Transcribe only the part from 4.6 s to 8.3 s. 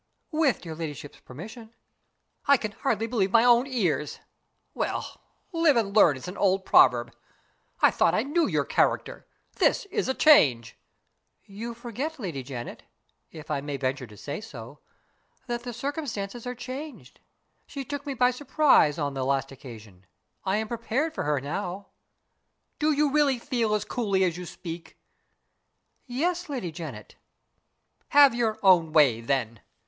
Well, 'Live and learn' is an old proverb. I thought I